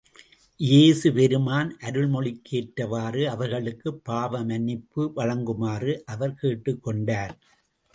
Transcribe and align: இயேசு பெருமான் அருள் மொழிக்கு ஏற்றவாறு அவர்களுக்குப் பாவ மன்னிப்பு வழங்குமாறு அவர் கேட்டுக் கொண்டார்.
இயேசு 0.59 1.13
பெருமான் 1.13 1.77
அருள் 1.79 2.07
மொழிக்கு 2.07 2.57
ஏற்றவாறு 2.57 3.29
அவர்களுக்குப் 3.29 4.03
பாவ 4.03 4.43
மன்னிப்பு 4.43 5.11
வழங்குமாறு 5.15 5.95
அவர் 6.07 6.33
கேட்டுக் 6.33 6.83
கொண்டார். 6.83 7.35